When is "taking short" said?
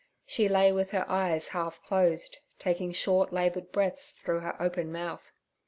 2.57-3.31